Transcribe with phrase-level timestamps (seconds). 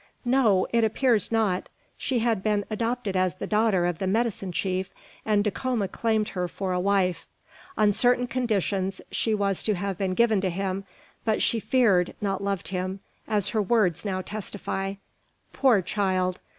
[0.25, 0.65] "No.
[0.73, 1.69] It appears not.
[1.95, 4.89] She had been adopted as the daughter of the medicine chief,
[5.27, 7.27] and Dacoma claimed her for a wife.
[7.77, 10.85] On certain conditions she was to have been given to him;
[11.23, 14.95] but she feared, not loved him, as her words now testify.
[15.53, 16.39] Poor child!